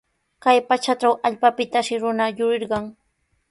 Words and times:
Kay 0.43 0.57
pachatraw 0.69 1.13
allpapitashi 1.27 1.95
runa 2.01 2.25
yurirqan. 2.37 2.85